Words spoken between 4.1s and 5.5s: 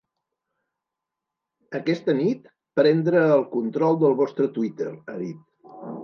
vostre Twitter, ha dit.